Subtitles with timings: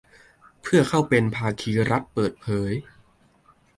[0.61, 2.71] เพื่อเข้าเป็นภาคีรัฐเปิดเผย